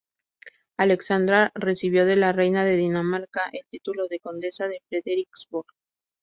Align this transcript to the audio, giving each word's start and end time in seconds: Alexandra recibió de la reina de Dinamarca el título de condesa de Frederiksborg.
Alexandra 0.77 1.51
recibió 1.53 2.07
de 2.07 2.15
la 2.15 2.31
reina 2.31 2.65
de 2.65 2.75
Dinamarca 2.75 3.47
el 3.53 3.67
título 3.69 4.07
de 4.07 4.19
condesa 4.19 4.67
de 4.67 4.79
Frederiksborg. 4.89 5.67